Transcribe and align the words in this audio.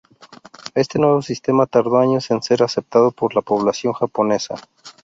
Este 0.73 0.97
nuevo 0.97 1.21
sistema 1.21 1.67
tardó 1.67 1.99
años 1.99 2.31
en 2.31 2.41
ser 2.41 2.63
aceptado 2.63 3.11
por 3.11 3.35
la 3.35 3.41
población 3.41 3.93
japonesa. 3.93 4.55